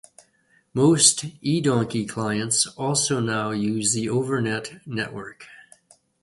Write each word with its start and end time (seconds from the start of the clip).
Most 0.73 1.25
eDonkey 1.43 2.09
clients 2.09 2.65
also 2.65 3.19
now 3.19 3.51
use 3.51 3.93
the 3.93 4.07
Overnet 4.07 4.81
network. 4.87 5.45